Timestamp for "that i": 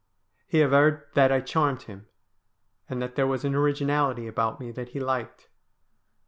1.13-1.41